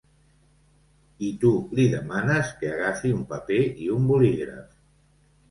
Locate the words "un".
3.19-3.21, 3.99-4.11